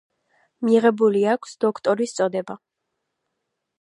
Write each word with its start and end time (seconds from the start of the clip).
მიღებული 0.69 1.21
აქვს 1.33 1.53
დოქტორის 1.65 2.17
წოდება. 2.21 2.57